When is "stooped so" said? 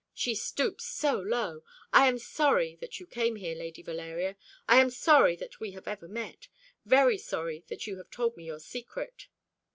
0.33-1.19